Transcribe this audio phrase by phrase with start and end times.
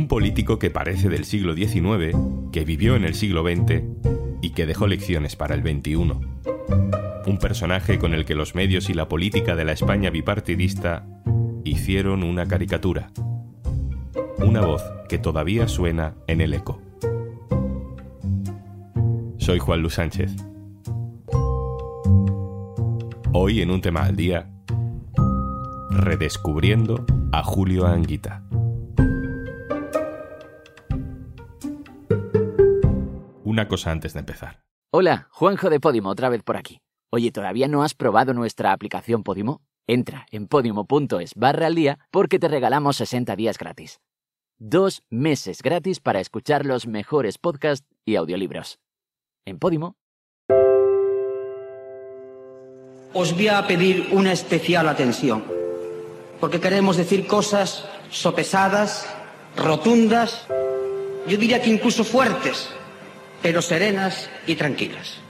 [0.00, 2.16] Un político que parece del siglo XIX,
[2.52, 3.82] que vivió en el siglo XX
[4.40, 6.14] y que dejó lecciones para el XXI.
[7.26, 11.06] Un personaje con el que los medios y la política de la España bipartidista
[11.64, 13.10] hicieron una caricatura.
[14.38, 16.80] Una voz que todavía suena en el eco.
[19.36, 20.34] Soy Juan Luis Sánchez.
[23.34, 24.48] Hoy en un tema al día,
[25.90, 28.44] redescubriendo a Julio Anguita.
[33.50, 34.62] Una cosa antes de empezar.
[34.92, 36.82] Hola, Juanjo de Podimo, otra vez por aquí.
[37.10, 39.60] Oye, ¿todavía no has probado nuestra aplicación Podimo?
[39.88, 43.98] Entra en podimo.es barra al día porque te regalamos 60 días gratis.
[44.60, 48.78] Dos meses gratis para escuchar los mejores podcasts y audiolibros.
[49.44, 49.96] En Podimo.
[53.12, 55.42] Os voy a pedir una especial atención,
[56.38, 59.12] porque queremos decir cosas sopesadas,
[59.56, 60.46] rotundas,
[61.26, 62.72] yo diría que incluso fuertes,
[63.42, 65.20] pero serenas y tranquilas.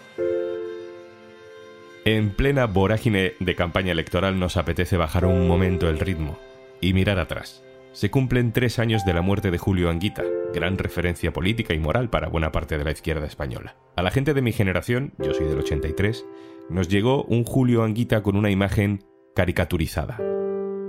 [2.05, 6.39] En plena vorágine de campaña electoral nos apetece bajar un momento el ritmo
[6.81, 7.63] y mirar atrás.
[7.93, 12.09] Se cumplen tres años de la muerte de Julio Anguita, gran referencia política y moral
[12.09, 13.77] para buena parte de la izquierda española.
[13.97, 16.25] A la gente de mi generación, yo soy del 83,
[16.71, 20.19] nos llegó un Julio Anguita con una imagen caricaturizada.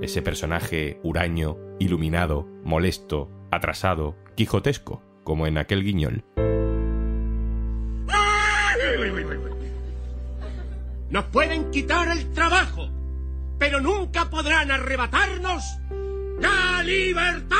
[0.01, 6.23] Ese personaje huraño, iluminado, molesto, atrasado, quijotesco, como en aquel guiñol.
[11.11, 12.89] Nos pueden quitar el trabajo,
[13.59, 15.77] pero nunca podrán arrebatarnos
[16.39, 17.59] la libertad.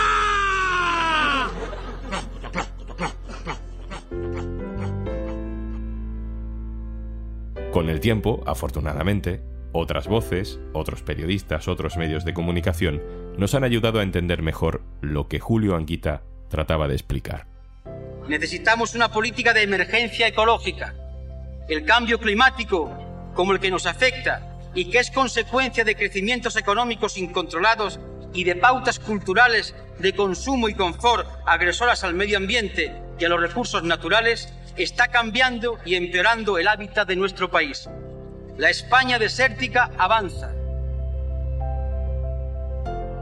[7.74, 9.42] Con el tiempo, afortunadamente,
[9.74, 13.02] otras voces, otros periodistas, otros medios de comunicación
[13.38, 17.48] nos han ayudado a entender mejor lo que Julio Anguita trataba de explicar.
[18.30, 20.94] Necesitamos una política de emergencia ecológica.
[21.68, 22.90] El cambio climático,
[23.34, 28.00] como el que nos afecta y que es consecuencia de crecimientos económicos incontrolados
[28.34, 33.40] y de pautas culturales de consumo y confort agresoras al medio ambiente y a los
[33.40, 37.90] recursos naturales, está cambiando y empeorando el hábitat de nuestro país.
[38.58, 40.54] La España desértica avanza.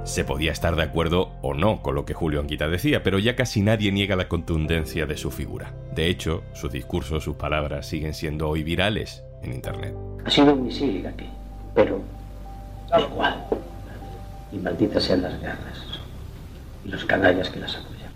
[0.06, 3.36] Se podía estar de acuerdo o no con lo que Julio Anguita decía, pero ya
[3.36, 5.74] casi nadie niega la contundencia de su figura.
[5.92, 9.96] De hecho, su discurso, sus palabras siguen siendo hoy virales en Internet.
[10.26, 11.26] Ha sido un misil aquí,
[11.76, 12.02] pero
[12.90, 13.46] da igual.
[14.52, 16.00] Y malditas sean las guerras
[16.86, 18.12] y los canallas que las apoyan.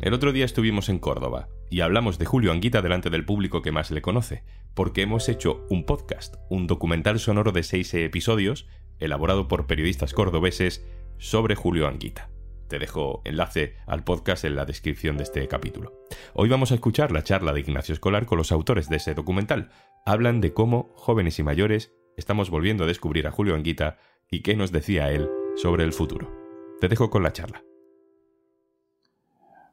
[0.00, 3.72] El otro día estuvimos en Córdoba y hablamos de Julio Anguita delante del público que
[3.72, 4.42] más le conoce,
[4.74, 8.66] porque hemos hecho un podcast, un documental sonoro de seis episodios,
[8.98, 10.84] elaborado por periodistas cordobeses,
[11.18, 12.27] sobre Julio Anguita.
[12.68, 16.04] Te dejo enlace al podcast en la descripción de este capítulo.
[16.34, 19.70] Hoy vamos a escuchar la charla de Ignacio Escolar con los autores de ese documental.
[20.04, 23.96] Hablan de cómo, jóvenes y mayores, estamos volviendo a descubrir a Julio Anguita
[24.30, 26.30] y qué nos decía él sobre el futuro.
[26.78, 27.64] Te dejo con la charla.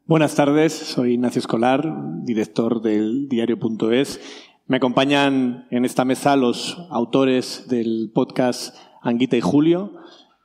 [0.06, 1.84] Buenas tardes, soy Ignacio Escolar,
[2.24, 4.22] director del diario.es.
[4.68, 9.94] Me acompañan en esta mesa los autores del podcast Anguita y Julio,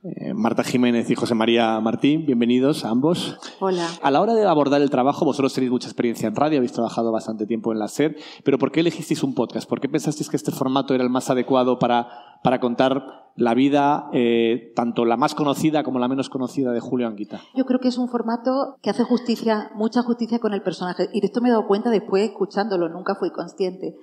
[0.03, 3.37] eh, Marta Jiménez y José María Martín, bienvenidos a ambos.
[3.59, 3.87] Hola.
[4.01, 7.11] A la hora de abordar el trabajo, vosotros tenéis mucha experiencia en radio, habéis trabajado
[7.11, 9.69] bastante tiempo en la SER, pero ¿por qué elegisteis un podcast?
[9.69, 12.07] ¿Por qué pensasteis que este formato era el más adecuado para,
[12.43, 17.07] para contar la vida, eh, tanto la más conocida como la menos conocida de Julio
[17.07, 17.41] Anguita?
[17.55, 21.09] Yo creo que es un formato que hace justicia, mucha justicia con el personaje.
[21.13, 23.95] Y de esto me he dado cuenta después escuchándolo, nunca fui consciente.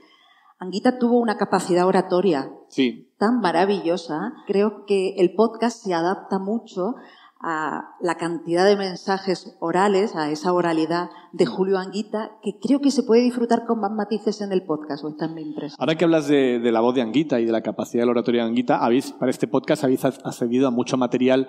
[0.59, 3.09] Anguita tuvo una capacidad oratoria Sí.
[3.19, 4.35] tan maravillosa.
[4.47, 6.95] Creo que el podcast se adapta mucho
[7.41, 12.91] a la cantidad de mensajes orales, a esa oralidad de Julio Anguita, que creo que
[12.91, 15.77] se puede disfrutar con más matices en el podcast, o está en mi impresión.
[15.79, 18.11] Ahora que hablas de, de la voz de Anguita y de la capacidad de la
[18.11, 21.49] oratoria de Anguita, habéis, para este podcast habéis accedido a mucho material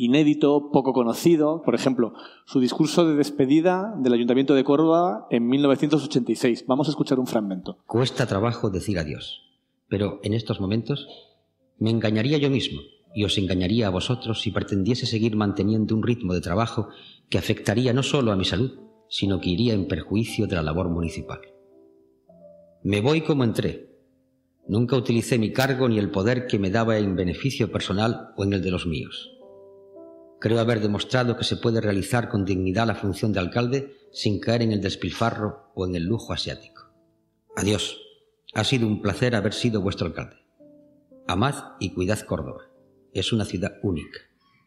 [0.00, 1.62] inédito, poco conocido.
[1.62, 2.14] Por ejemplo,
[2.46, 6.64] su discurso de despedida del Ayuntamiento de Córdoba en 1986.
[6.66, 7.78] Vamos a escuchar un fragmento.
[7.86, 9.42] Cuesta trabajo decir adiós,
[9.88, 11.06] pero en estos momentos
[11.78, 12.80] me engañaría yo mismo
[13.14, 16.88] y os engañaría a vosotros si pretendiese seguir manteniendo un ritmo de trabajo
[17.28, 20.88] que afectaría no solo a mi salud, sino que iría en perjuicio de la labor
[20.88, 21.40] municipal.
[22.82, 23.90] Me voy como entré.
[24.66, 28.52] Nunca utilicé mi cargo ni el poder que me daba en beneficio personal o en
[28.54, 29.39] el de los míos.
[30.40, 34.62] Creo haber demostrado que se puede realizar con dignidad la función de alcalde sin caer
[34.62, 36.90] en el despilfarro o en el lujo asiático.
[37.56, 38.00] Adiós.
[38.54, 40.36] Ha sido un placer haber sido vuestro alcalde.
[41.28, 42.64] Amad y cuidad Córdoba.
[43.12, 44.18] Es una ciudad única.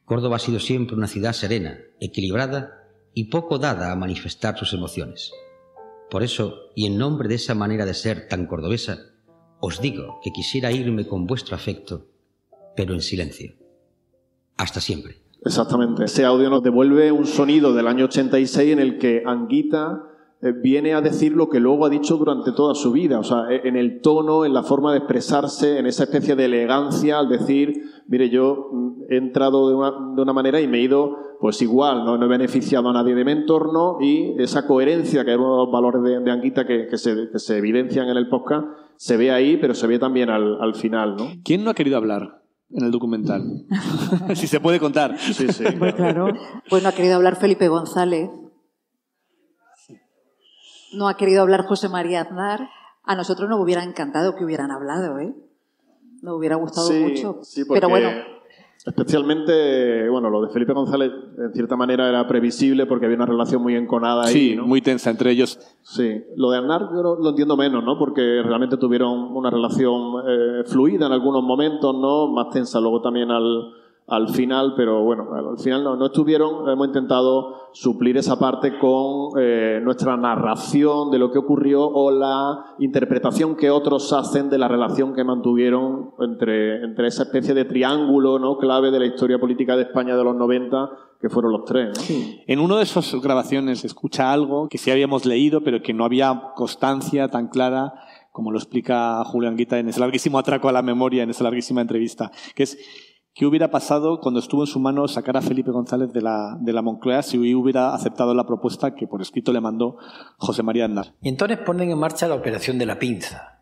[0.05, 5.31] Córdoba ha sido siempre una ciudad serena, equilibrada y poco dada a manifestar sus emociones.
[6.09, 8.99] Por eso, y en nombre de esa manera de ser tan cordobesa,
[9.59, 12.07] os digo que quisiera irme con vuestro afecto,
[12.75, 13.55] pero en silencio.
[14.55, 15.22] Hasta siempre.
[15.45, 16.05] Exactamente.
[16.05, 20.03] Ese audio nos devuelve un sonido del año 86 en el que Anguita
[20.43, 23.49] eh, viene a decir lo que luego ha dicho durante toda su vida, o sea,
[23.49, 27.29] e, en el tono, en la forma de expresarse, en esa especie de elegancia al
[27.29, 31.17] decir, mire, yo mm, he entrado de una, de una manera y me he ido,
[31.39, 32.21] pues igual, ¿no?
[32.21, 35.71] he beneficiado a nadie de mi entorno y esa coherencia, que es uno de los
[35.71, 38.67] valores de, de Anguita que, que, se, que, se, evidencian en el podcast,
[38.97, 41.27] se ve ahí, pero se ve también al, al final, ¿no?
[41.45, 42.42] ¿Quién no ha querido hablar?
[42.75, 43.65] En el documental.
[44.35, 45.17] si se puede contar.
[45.19, 45.63] Sí, sí.
[45.77, 46.27] Pues claro.
[46.69, 48.29] Pues no ha querido hablar Felipe González.
[50.93, 52.69] No ha querido hablar José María Aznar.
[53.03, 55.33] A nosotros nos hubiera encantado que hubieran hablado, ¿eh?
[56.21, 57.39] Nos hubiera gustado sí, mucho.
[57.43, 58.09] Sí, porque Pero bueno,
[58.85, 63.61] Especialmente, bueno, lo de Felipe González en cierta manera era previsible porque había una relación
[63.61, 64.33] muy enconada ahí.
[64.33, 64.67] Sí, ¿no?
[64.67, 65.57] muy tensa entre ellos.
[65.81, 67.97] Sí, lo de Aznar yo lo, lo entiendo menos, ¿no?
[67.97, 72.27] Porque realmente tuvieron una relación eh, fluida en algunos momentos, ¿no?
[72.27, 73.71] Más tensa luego también al,
[74.07, 76.69] al final, pero bueno, al final no, estuvieron.
[76.69, 82.75] Hemos intentado suplir esa parte con eh, nuestra narración de lo que ocurrió o la
[82.79, 88.39] interpretación que otros hacen de la relación que mantuvieron entre, entre esa especie de triángulo
[88.39, 88.57] ¿no?
[88.57, 90.89] clave de la historia política de España de los 90,
[91.21, 91.97] que fueron los tres.
[92.45, 96.03] En una de esas grabaciones se escucha algo que sí habíamos leído, pero que no
[96.03, 97.93] había constancia tan clara
[98.33, 101.81] como lo explica Julián Guita en ese larguísimo atraco a la memoria, en esa larguísima
[101.81, 102.77] entrevista, que es
[103.35, 106.71] ¿Qué hubiera pasado cuando estuvo en su mano sacar a Felipe González de la, de
[106.71, 109.97] la Moncloa si hubiera aceptado la propuesta que por escrito le mandó
[110.37, 111.15] José María Aznar?
[111.19, 113.59] Y entonces ponen en marcha la operación de la pinza.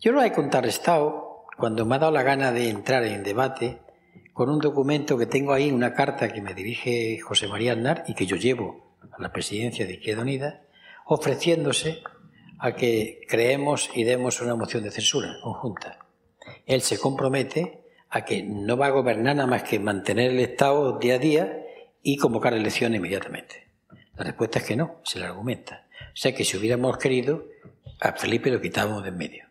[0.00, 3.80] Yo lo he contrarrestado cuando me ha dado la gana de entrar en debate
[4.32, 8.14] con un documento que tengo ahí, una carta que me dirige José María Aznar y
[8.14, 10.62] que yo llevo a la presidencia de Izquierda Unida,
[11.06, 12.02] ofreciéndose
[12.58, 16.00] a que creemos y demos una moción de censura conjunta.
[16.66, 17.77] Él se compromete
[18.10, 21.64] a que no va a gobernar nada más que mantener el Estado día a día
[22.02, 23.68] y convocar elecciones inmediatamente.
[24.16, 25.86] La respuesta es que no, se le argumenta.
[26.00, 27.44] O sea que si hubiéramos querido,
[28.00, 29.44] a Felipe lo quitábamos de en medio.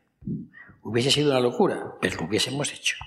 [0.82, 2.98] Hubiese sido una locura, pero lo hubiésemos hecho.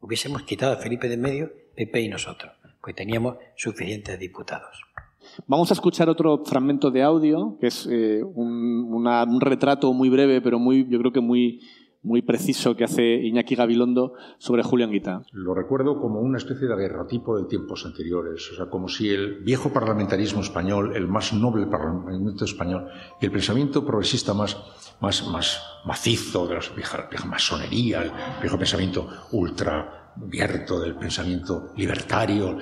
[0.00, 4.82] Hubiésemos quitado a Felipe de en medio, Pepe y nosotros, pues teníamos suficientes diputados.
[5.46, 10.40] Vamos a escuchar otro fragmento de audio, que es eh, un, un retrato muy breve,
[10.40, 11.60] pero muy, yo creo que muy,
[12.06, 15.22] muy preciso que hace Iñaki Gabilondo sobre Julio Anguita.
[15.32, 19.42] Lo recuerdo como una especie de aguerrotipo de tiempos anteriores, o sea, como si el
[19.42, 22.86] viejo parlamentarismo español, el más noble parlamento español,
[23.20, 24.56] el pensamiento progresista más,
[25.00, 31.72] más, más macizo de la vieja, vieja masonería, el viejo pensamiento ultra abierto del pensamiento
[31.76, 32.56] libertario,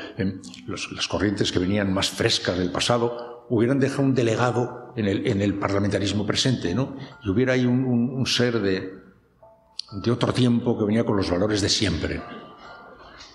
[0.66, 5.26] los, las corrientes que venían más frescas del pasado, hubieran dejado un delegado en el,
[5.26, 6.96] en el parlamentarismo presente, ¿no?
[7.22, 9.03] Y hubiera ahí un, un, un ser de,
[9.92, 12.22] de otro tiempo que venía con los valores de siempre.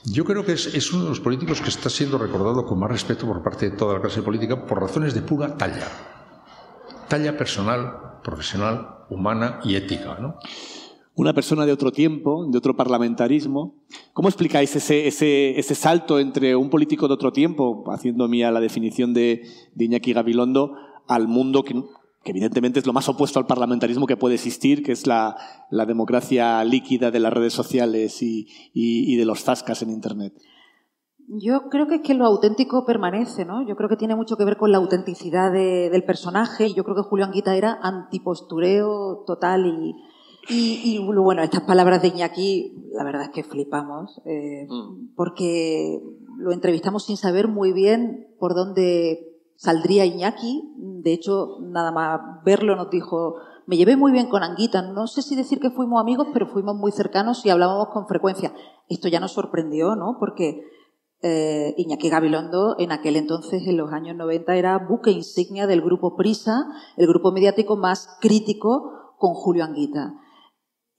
[0.05, 2.89] Yo creo que es, es, uno de los políticos que está siendo recordado con más
[2.89, 5.87] respeto por parte de toda la clase política por razones de pura talla.
[7.07, 10.17] Talla personal, profesional, humana y ética.
[10.19, 10.35] ¿no?
[11.15, 13.75] Una persona de otro tiempo, de otro parlamentarismo.
[14.13, 18.61] ¿Cómo explicáis ese, ese, ese salto entre un político de otro tiempo, haciendo mía la
[18.61, 19.43] definición de,
[19.75, 20.75] de Iñaki Gabilondo,
[21.07, 21.73] al mundo que,
[22.23, 25.37] que evidentemente es lo más opuesto al parlamentarismo que puede existir, que es la,
[25.69, 30.33] la democracia líquida de las redes sociales y, y, y, de los zascas en Internet?
[31.27, 33.65] Yo creo que es que lo auténtico permanece, ¿no?
[33.65, 36.73] Yo creo que tiene mucho que ver con la autenticidad de, del personaje.
[36.73, 39.95] Yo creo que Julio Anguita era antipostureo total y,
[40.49, 45.13] y, y, bueno, estas palabras de Iñaki, la verdad es que flipamos, eh, mm.
[45.15, 46.01] porque
[46.37, 49.28] lo entrevistamos sin saber muy bien por dónde
[49.59, 50.73] saldría Iñaki.
[51.03, 53.35] De hecho, nada más verlo nos dijo,
[53.67, 54.81] me llevé muy bien con Anguita.
[54.81, 58.53] No sé si decir que fuimos amigos, pero fuimos muy cercanos y hablábamos con frecuencia.
[58.87, 60.15] Esto ya nos sorprendió, ¿no?
[60.17, 60.63] Porque
[61.21, 66.15] eh, Iñaki Gabilondo en aquel entonces, en los años 90, era buque insignia del grupo
[66.15, 70.13] Prisa, el grupo mediático más crítico con Julio Anguita.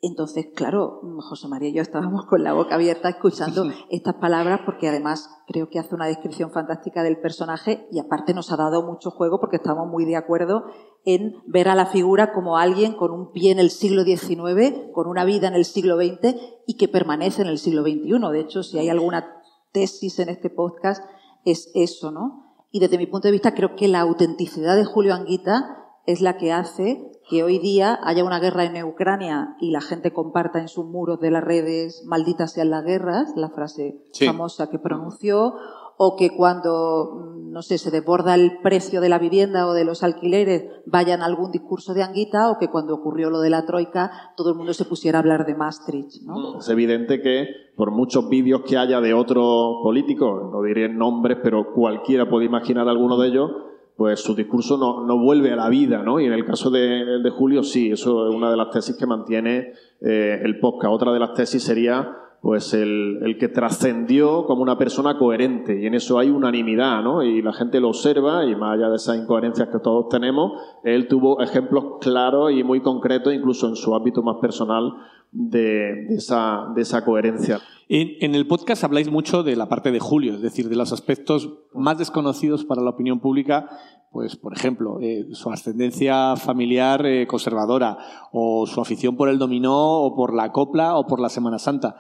[0.03, 4.89] Entonces, claro, José María y yo estábamos con la boca abierta escuchando estas palabras porque
[4.89, 9.11] además creo que hace una descripción fantástica del personaje y aparte nos ha dado mucho
[9.11, 10.65] juego porque estamos muy de acuerdo
[11.05, 15.07] en ver a la figura como alguien con un pie en el siglo XIX, con
[15.07, 16.35] una vida en el siglo XX
[16.67, 18.33] y que permanece en el siglo XXI.
[18.33, 19.37] De hecho, si hay alguna
[19.73, 21.05] tesis en este podcast
[21.45, 22.57] es eso, ¿no?
[22.71, 25.77] Y desde mi punto de vista creo que la autenticidad de Julio Anguita
[26.07, 30.13] es la que hace que hoy día haya una guerra en Ucrania y la gente
[30.13, 34.81] comparta en sus muros de las redes malditas sean las guerras, la frase famosa que
[34.81, 35.55] pronunció,
[36.03, 39.85] o que cuando, mm, no sé, se desborda el precio de la vivienda o de
[39.85, 43.65] los alquileres vayan a algún discurso de Anguita, o que cuando ocurrió lo de la
[43.65, 46.23] Troika todo el mundo se pusiera a hablar de Maastricht.
[46.23, 46.59] ¿no?
[46.59, 47.47] Es evidente que
[47.77, 52.89] por muchos vídeos que haya de otros políticos, no diré nombres, pero cualquiera puede imaginar
[52.89, 53.51] alguno de ellos,
[54.01, 56.21] pues su discurso no, no, vuelve a la vida, ¿no?
[56.21, 59.05] Y en el caso de, de Julio, sí, eso es una de las tesis que
[59.05, 60.95] mantiene eh, el podcast.
[60.95, 65.85] Otra de las tesis sería pues el, el que trascendió como una persona coherente y
[65.85, 67.23] en eso hay unanimidad, ¿no?
[67.23, 70.53] Y la gente lo observa y más allá de esas incoherencias que todos tenemos,
[70.83, 74.95] él tuvo ejemplos claros y muy concretos, incluso en su ámbito más personal,
[75.33, 77.61] de, de, esa, de esa, coherencia.
[77.89, 80.93] En, en, el podcast habláis mucho de la parte de Julio, es decir, de los
[80.93, 83.69] aspectos más desconocidos para la opinión pública,
[84.11, 87.97] pues, por ejemplo, eh, su ascendencia familiar eh, conservadora,
[88.33, 91.97] o su afición por el dominó, o por la copla, o por la Semana Santa.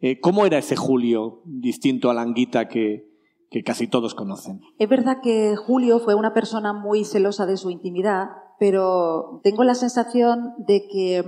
[0.00, 3.10] Eh, ¿Cómo era ese Julio distinto a la Anguita que,
[3.50, 4.62] que casi todos conocen?
[4.78, 8.28] Es verdad que Julio fue una persona muy celosa de su intimidad,
[8.58, 11.24] pero tengo la sensación de que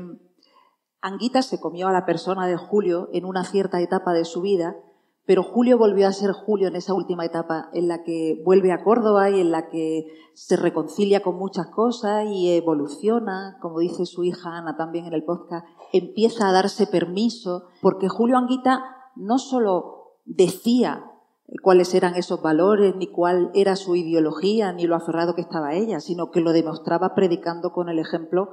[1.06, 4.74] Anguita se comió a la persona de Julio en una cierta etapa de su vida,
[5.24, 8.82] pero Julio volvió a ser Julio en esa última etapa, en la que vuelve a
[8.82, 14.24] Córdoba y en la que se reconcilia con muchas cosas y evoluciona, como dice su
[14.24, 18.82] hija Ana también en el podcast, empieza a darse permiso, porque Julio Anguita
[19.14, 21.04] no solo decía
[21.62, 26.00] cuáles eran esos valores, ni cuál era su ideología, ni lo aferrado que estaba ella,
[26.00, 28.50] sino que lo demostraba predicando con el ejemplo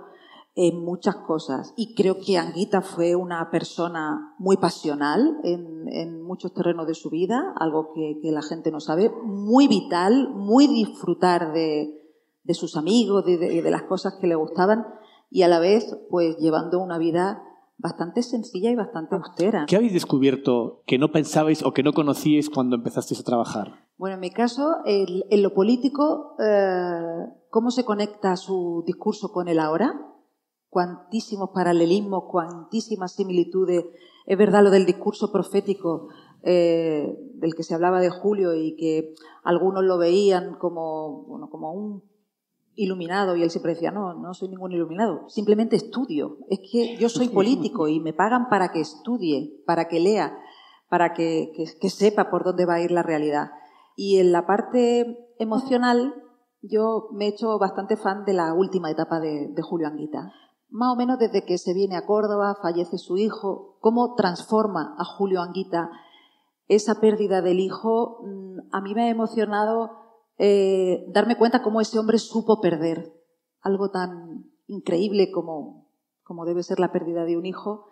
[0.56, 1.74] en muchas cosas.
[1.76, 7.10] Y creo que Anguita fue una persona muy pasional en, en muchos terrenos de su
[7.10, 11.94] vida, algo que, que, la gente no sabe, muy vital, muy disfrutar de,
[12.44, 14.86] de sus amigos, de, de, de, las cosas que le gustaban
[15.30, 17.44] y a la vez pues llevando una vida
[17.78, 19.66] bastante sencilla y bastante austera.
[19.68, 23.88] ¿Qué habéis descubierto que no pensabais o que no conocíais cuando empezasteis a trabajar?
[23.98, 29.48] Bueno, en mi caso, el, en lo político, eh, ¿cómo se conecta su discurso con
[29.48, 30.13] el ahora?
[30.74, 33.86] Cuantísimos paralelismos, cuantísimas similitudes.
[34.26, 36.10] Es verdad lo del discurso profético
[36.42, 39.14] eh, del que se hablaba de Julio y que
[39.44, 42.04] algunos lo veían como, bueno, como un
[42.76, 46.40] iluminado y él siempre decía, no, no soy ningún iluminado, simplemente estudio.
[46.50, 50.36] Es que yo soy político y me pagan para que estudie, para que lea,
[50.90, 53.52] para que, que, que sepa por dónde va a ir la realidad.
[53.96, 56.16] Y en la parte emocional,
[56.64, 60.34] yo me he hecho bastante fan de la última etapa de, de Julio Anguita
[60.74, 65.06] más o menos desde que se viene a Córdoba, fallece su hijo, cómo transforma a
[65.06, 65.92] Julio Anguita
[66.68, 69.92] esa pérdida del hijo, mm, a mí me ha emocionado
[70.40, 73.14] eh, darme cuenta cómo ese hombre supo perder
[73.62, 75.86] algo tan increíble como,
[76.24, 77.92] como debe ser la pérdida de un hijo.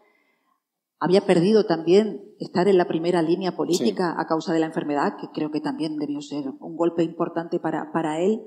[0.99, 4.21] Había perdido también estar en la primera línea política sí.
[4.23, 7.91] a causa de la enfermedad, que creo que también debió ser un golpe importante para,
[7.91, 8.41] para él.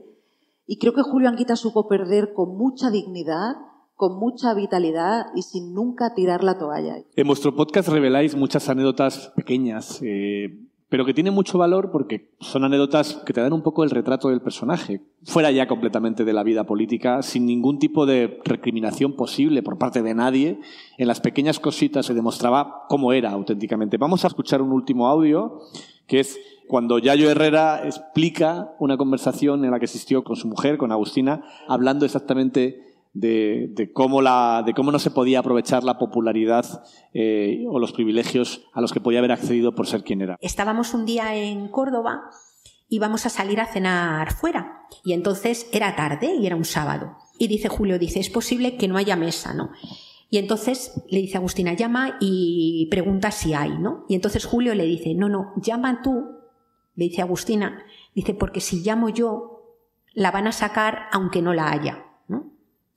[0.67, 3.55] Y creo que Julio Anguita supo perder con mucha dignidad,
[3.97, 6.97] con mucha vitalidad y sin nunca tirar la toalla.
[7.17, 10.59] En vuestro podcast reveláis muchas anécdotas pequeñas, eh,
[10.89, 14.29] pero que tienen mucho valor porque son anécdotas que te dan un poco el retrato
[14.29, 19.63] del personaje, fuera ya completamente de la vida política, sin ningún tipo de recriminación posible
[19.63, 20.61] por parte de nadie.
[20.99, 23.97] En las pequeñas cositas se demostraba cómo era auténticamente.
[23.97, 25.61] Vamos a escuchar un último audio,
[26.07, 30.79] que es cuando Yayo Herrera explica una conversación en la que asistió con su mujer,
[30.79, 32.84] con Agustina, hablando exactamente
[33.14, 38.66] de, cómo la, de cómo no se podía aprovechar la popularidad eh, o los privilegios
[38.73, 40.37] a los que podía haber accedido por ser quien era.
[40.40, 42.30] Estábamos un día en Córdoba
[42.88, 44.83] y vamos a salir a cenar fuera.
[45.04, 47.16] Y entonces era tarde y era un sábado.
[47.38, 49.71] Y dice Julio, dice, es posible que no haya mesa, ¿no?
[50.30, 54.04] Y entonces le dice Agustina, llama y pregunta si hay, ¿no?
[54.09, 56.25] Y entonces Julio le dice, no, no, llama tú,
[56.97, 59.78] le dice Agustina, dice, porque si llamo yo,
[60.12, 62.04] la van a sacar aunque no la haya.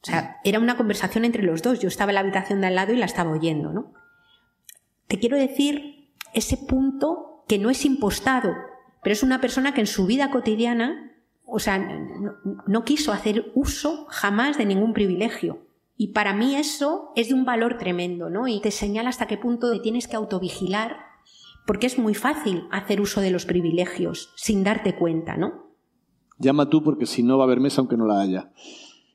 [0.04, 1.80] O sea, era una conversación entre los dos.
[1.80, 3.94] Yo estaba en la habitación de al lado y la estaba oyendo, ¿no?
[5.08, 8.54] Te quiero decir ese punto que no es impostado,
[9.04, 11.14] pero es una persona que en su vida cotidiana,
[11.46, 11.78] o sea,
[12.68, 15.66] no, quiso hacer uso jamás de ningún privilegio.
[15.96, 18.48] Y para mí eso es de un valor tremendo, ¿no?
[18.48, 20.98] Y te señala hasta qué punto te tienes que autovigilar,
[21.66, 25.68] porque es muy fácil hacer uso de los privilegios sin darte cuenta, ¿no?
[26.38, 28.52] Llama tú porque si no va a haber mesa aunque no la haya.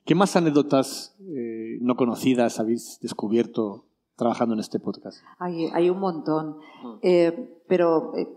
[0.05, 3.85] ¿Qué más anécdotas eh, no conocidas habéis descubierto
[4.17, 5.19] trabajando en este podcast?
[5.39, 6.57] Hay, hay un montón,
[7.01, 8.27] eh, pero eh,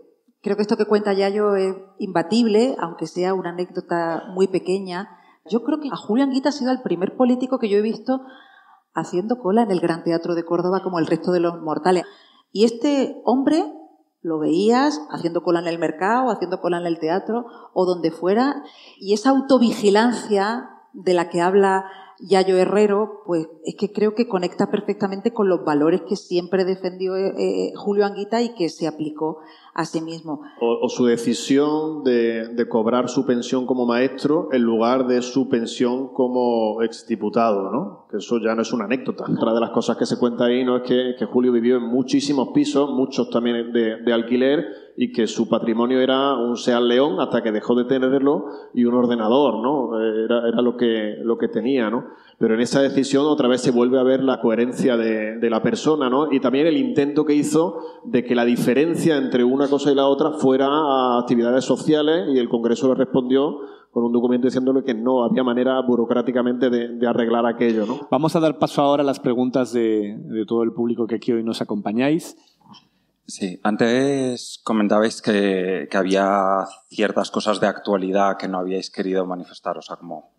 [0.41, 5.09] creo que esto que cuenta Yayo es imbatible, aunque sea una anécdota muy pequeña,
[5.49, 8.21] Yo creo que a Julio Anguita ha sido el primer político que yo he visto
[8.93, 12.03] haciendo cola en el Gran Teatro de Córdoba como el resto de los mortales.
[12.51, 13.63] Y este hombre
[14.21, 18.63] lo veías haciendo cola en el mercado, haciendo cola en el teatro o donde fuera,
[18.99, 21.85] y esa autovigilancia de la que habla
[22.19, 27.15] Yayo Herrero, pues es que creo que conecta perfectamente con los valores que siempre defendió
[27.15, 29.39] eh, eh, Julio Anguita y que se aplicó
[29.77, 30.41] a sí mismo.
[30.59, 36.81] O, su decisión de, cobrar su pensión como maestro en lugar de su pensión como
[36.81, 38.07] exdiputado, ¿no?
[38.09, 39.25] Que eso ya no es una anécdota.
[39.31, 42.49] Otra de las cosas que se cuenta ahí no es que, Julio vivió en muchísimos
[42.55, 44.65] pisos, muchos también de, alquiler,
[44.97, 48.95] y que su patrimonio era un Seat León hasta que dejó de tenerlo y un
[48.95, 50.01] ordenador, ¿no?
[50.01, 52.03] Era, era lo, que, lo que tenía, ¿no?
[52.39, 55.63] Pero en esa decisión otra vez se vuelve a ver la coherencia de, de, la
[55.63, 56.31] persona, ¿no?
[56.31, 60.05] Y también el intento que hizo de que la diferencia entre una cosa y la
[60.05, 63.57] otra fuera a actividades sociales y el Congreso le respondió
[63.91, 68.07] con un documento diciéndole que no había manera burocráticamente de, de arreglar aquello, ¿no?
[68.11, 71.31] Vamos a dar paso ahora a las preguntas de, de todo el público que aquí
[71.31, 72.37] hoy nos acompañáis.
[73.25, 79.77] Sí, antes comentabais que, que había ciertas cosas de actualidad que no habíais querido manifestar,
[79.77, 80.29] o sea, como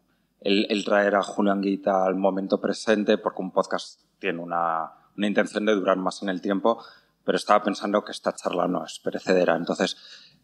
[0.41, 5.67] el, traer a Julián Guita al momento presente, porque un podcast tiene una, una, intención
[5.67, 6.83] de durar más en el tiempo,
[7.25, 9.57] pero estaba pensando que esta charla no es perecedera.
[9.57, 9.97] Entonces,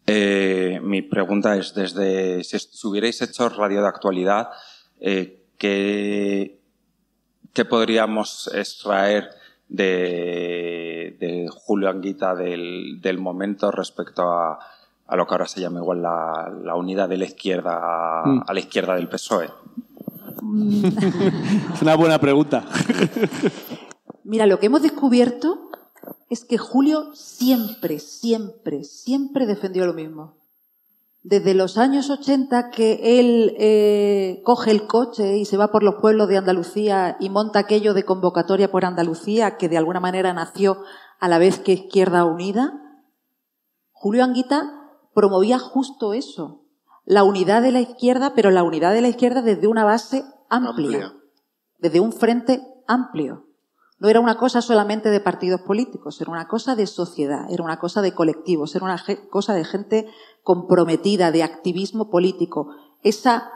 [0.05, 4.49] eh, mi pregunta es, desde si, hubierais hecho radio de actualidad,
[4.99, 6.59] eh, ¿qué,
[7.53, 9.29] ¿qué, podríamos extraer
[9.67, 14.59] de, de Julio Anguita del, del momento respecto a,
[15.07, 18.43] a lo que ahora se llama igual la, la unidad de la izquierda mm.
[18.47, 19.49] a la izquierda del PSOE?
[21.73, 22.65] es una buena pregunta.
[24.23, 25.69] Mira, lo que hemos descubierto
[26.29, 30.37] es que Julio siempre, siempre, siempre defendió lo mismo.
[31.23, 35.95] Desde los años 80 que él eh, coge el coche y se va por los
[35.95, 40.83] pueblos de Andalucía y monta aquello de convocatoria por Andalucía, que de alguna manera nació
[41.19, 42.73] a la vez que Izquierda Unida,
[43.91, 44.71] Julio Anguita
[45.15, 46.61] promovía justo eso,
[47.05, 51.13] la unidad de la izquierda, pero la unidad de la izquierda desde una base amplia,
[51.79, 53.47] desde un frente amplio.
[53.97, 57.79] No era una cosa solamente de partidos políticos, era una cosa de sociedad, era una
[57.79, 60.07] cosa de colectivos, era una cosa de gente
[60.43, 62.75] comprometida, de activismo político.
[63.03, 63.51] Esa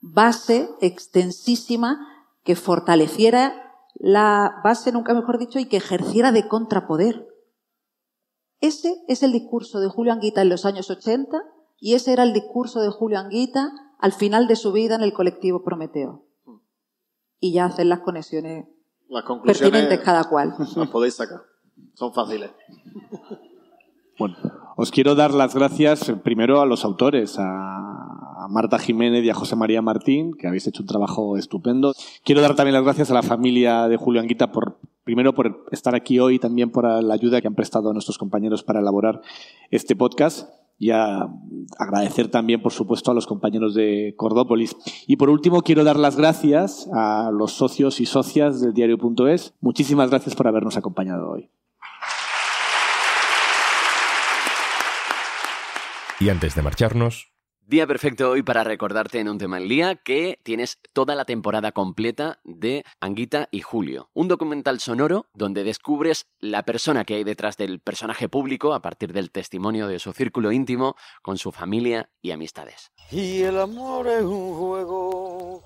[0.00, 2.06] base extensísima
[2.42, 3.62] que fortaleciera
[3.94, 7.26] la base, nunca mejor dicho, y que ejerciera de contrapoder.
[8.60, 11.42] Ese es el discurso de Julio Anguita en los años 80
[11.78, 15.12] y ese era el discurso de Julio Anguita al final de su vida en el
[15.12, 16.24] colectivo Prometeo.
[17.38, 18.66] Y ya hacer las conexiones
[19.08, 20.54] las pertinentes cada cual.
[20.76, 21.40] Las podéis sacar.
[21.94, 22.50] Son fáciles.
[24.18, 24.36] Bueno,
[24.76, 29.56] os quiero dar las gracias primero a los autores, a Marta Jiménez y a José
[29.56, 31.92] María Martín, que habéis hecho un trabajo estupendo.
[32.24, 35.94] Quiero dar también las gracias a la familia de Julio Anguita por, primero por estar
[35.94, 39.20] aquí hoy, también por la ayuda que han prestado a nuestros compañeros para elaborar
[39.70, 40.48] este podcast
[40.78, 41.28] y a
[41.78, 44.76] agradecer también, por supuesto, a los compañeros de Cordópolis.
[45.06, 49.54] Y por último, quiero dar las gracias a los socios y socias del diario.es.
[49.60, 51.50] Muchísimas gracias por habernos acompañado hoy.
[56.18, 57.35] Y antes de marcharnos,
[57.68, 61.72] Día perfecto hoy para recordarte en un tema en día que tienes toda la temporada
[61.72, 64.08] completa de Anguita y Julio.
[64.14, 69.12] Un documental sonoro donde descubres la persona que hay detrás del personaje público a partir
[69.12, 72.92] del testimonio de su círculo íntimo con su familia y amistades.
[73.10, 75.64] Y el amor es un juego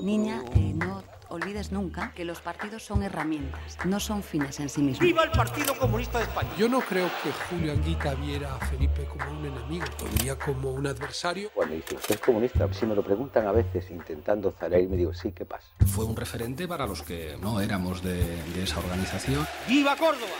[0.00, 4.82] Niña, eh, no olvides nunca que los partidos son herramientas, no son fines en sí
[4.82, 5.00] mismos.
[5.00, 6.50] ¡Viva el Partido Comunista de España!
[6.58, 10.70] Yo no creo que Julio Anguita viera a Felipe como un enemigo, lo veía como
[10.70, 11.50] un adversario.
[11.54, 12.72] Cuando dice, ¿usted es comunista?
[12.72, 15.66] Si me lo preguntan a veces intentando me digo, sí, ¿qué pasa?
[15.86, 18.14] Fue un referente para los que no éramos de,
[18.52, 19.46] de esa organización.
[19.68, 20.32] ¡Viva Córdoba!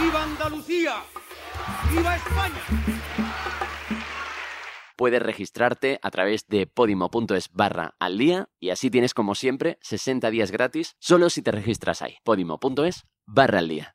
[0.00, 0.96] ¡Viva Andalucía!
[1.90, 3.57] ¡Viva España!
[4.98, 10.28] Puedes registrarte a través de podimo.es barra al día y así tienes como siempre 60
[10.30, 12.16] días gratis solo si te registras ahí.
[12.24, 13.94] podimo.es barra al día.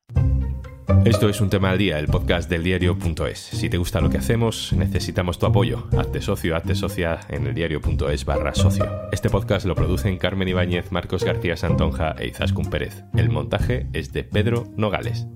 [1.06, 3.40] Esto es un tema al día, el podcast del diario.es.
[3.40, 5.88] Si te gusta lo que hacemos, necesitamos tu apoyo.
[5.98, 8.90] Hazte socio, hazte socia en el diario.es barra socio.
[9.12, 13.04] Este podcast lo producen Carmen Ibáñez, Marcos García Santonja e Izaskun Pérez.
[13.14, 15.28] El montaje es de Pedro Nogales.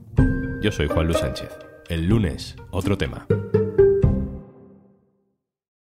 [0.61, 1.49] Yo soy Juan Luis Sánchez.
[1.89, 3.27] El lunes, otro tema.